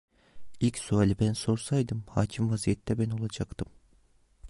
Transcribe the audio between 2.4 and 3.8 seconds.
vaziyette ben olacaktım.